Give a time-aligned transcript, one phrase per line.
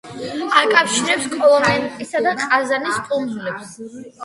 [0.61, 3.79] აკავშირებს კოლომენსკისა და ყაზანის კუნძულებს.